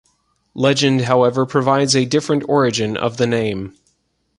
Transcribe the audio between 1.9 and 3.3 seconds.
a different origin of the